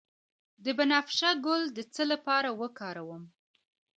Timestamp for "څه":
1.93-2.03